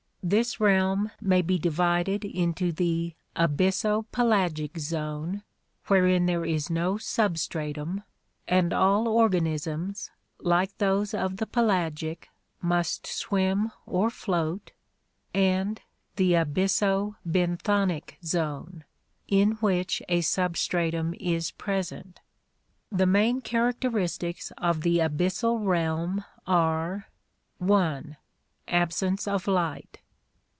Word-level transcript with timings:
This 0.23 0.59
realm 0.59 1.09
may 1.19 1.41
be 1.41 1.57
divided 1.57 2.23
into 2.23 2.71
the 2.71 3.15
abysso 3.35 4.05
pelagic 4.11 4.77
zone, 4.77 5.41
wherein 5.87 6.27
there 6.27 6.45
is 6.45 6.69
no 6.69 6.99
substratum, 6.99 8.03
and 8.47 8.71
all 8.71 9.07
organisms, 9.07 10.11
like 10.37 10.77
those 10.77 11.15
of 11.15 11.37
the 11.37 11.47
pelagic, 11.47 12.29
must 12.61 13.07
swim 13.07 13.71
or 13.87 14.11
float; 14.11 14.73
and 15.33 15.81
the 16.17 16.33
abysso 16.33 17.15
benthonic 17.27 18.23
zone, 18.23 18.83
in 19.27 19.53
which 19.53 20.03
a 20.07 20.21
substratum 20.21 21.15
is 21.19 21.49
present. 21.49 22.19
The 22.91 23.07
main 23.07 23.41
characteristics 23.41 24.51
of 24.59 24.81
the 24.81 24.99
abyssal 24.99 25.65
realm 25.65 26.23
are: 26.45 27.09
(1) 27.57 28.17
Absence 28.67 29.27
of 29.27 29.47
light. 29.47 29.97